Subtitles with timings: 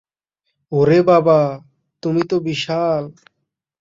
[0.71, 1.39] ওরে বাবা,
[2.03, 3.03] তুমি তো বিশাল।